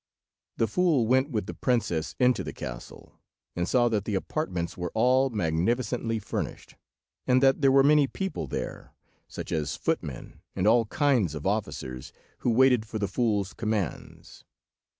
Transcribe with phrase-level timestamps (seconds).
[0.57, 3.19] The fool went with the princess into the castle,
[3.55, 6.75] and saw that the apartments were all magnificently furnished,
[7.27, 8.95] and that there were many people there,
[9.27, 14.43] such as footmen, and all kinds of officers, who waited for the fool's commands.